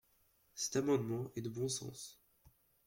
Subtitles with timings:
[0.55, 2.19] Cet amendement est de bon sens.